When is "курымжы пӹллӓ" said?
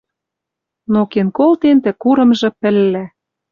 2.01-3.05